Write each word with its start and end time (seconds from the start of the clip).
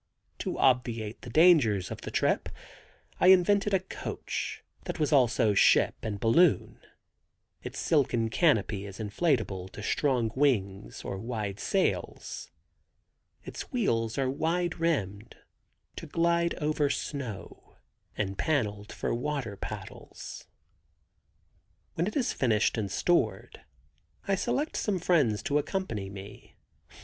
To 0.39 0.57
obviate 0.57 1.21
the 1.21 1.29
dangers 1.29 1.91
of 1.91 2.01
the 2.01 2.09
trip 2.09 2.49
I 3.19 3.27
invented 3.27 3.71
a 3.71 3.79
coach, 3.79 4.63
that 4.85 4.99
was 4.99 5.13
also 5.13 5.53
ship 5.53 5.93
and 6.01 6.19
balloon. 6.19 6.79
Its 7.61 7.77
silken 7.77 8.29
canopy 8.31 8.87
is 8.87 8.97
inflatable 8.99 9.69
to 9.73 9.83
strong 9.83 10.31
wings 10.35 11.03
or 11.03 11.19
wide 11.19 11.59
sails. 11.59 12.49
Its 13.43 13.71
wheels 13.71 14.17
are 14.17 14.27
wide 14.27 14.79
rimmed, 14.79 15.35
to 15.97 16.07
glide 16.07 16.55
over 16.55 16.89
snow, 16.89 17.75
and 18.17 18.39
paneled 18.39 18.91
for 18.91 19.13
water 19.13 19.55
paddles. 19.55 20.47
When 21.93 22.07
it 22.07 22.15
is 22.15 22.33
finished 22.33 22.75
and 22.75 22.89
stored 22.91 23.61
I 24.27 24.33
select 24.33 24.77
some 24.77 24.97
friends 24.97 25.43
to 25.43 25.59
accompany 25.59 26.09
me. 26.09 26.55